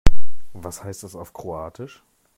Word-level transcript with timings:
Was 0.53 0.83
heißt 0.83 1.03
das 1.03 1.15
auf 1.15 1.31
Kroatisch? 1.31 2.01